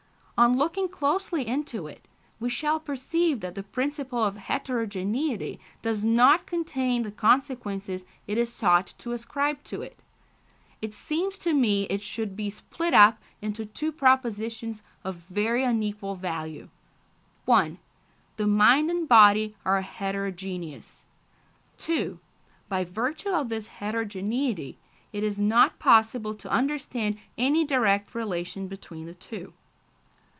[0.43, 2.03] On looking closely into it,
[2.39, 8.51] we shall perceive that the principle of heterogeneity does not contain the consequences it is
[8.51, 9.99] sought to ascribe to it.
[10.81, 16.15] It seems to me it should be split up into two propositions of very unequal
[16.15, 16.69] value:
[17.45, 17.77] 1,
[18.37, 21.05] the mind and body are heterogeneous;
[21.77, 22.17] 2,
[22.67, 24.79] by virtue of this heterogeneity
[25.13, 29.53] it is not possible to understand any direct relation between the two.